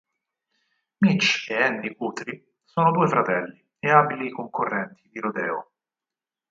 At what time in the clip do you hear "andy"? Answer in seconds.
1.61-1.93